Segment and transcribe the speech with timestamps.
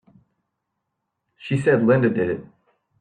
[1.37, 2.45] She said Linda did it!